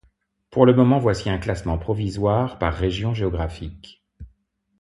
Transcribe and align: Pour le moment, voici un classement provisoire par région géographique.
Pour 0.49 0.65
le 0.65 0.73
moment, 0.73 0.97
voici 0.97 1.29
un 1.29 1.37
classement 1.37 1.77
provisoire 1.77 2.57
par 2.57 2.73
région 2.73 3.13
géographique. 3.13 4.03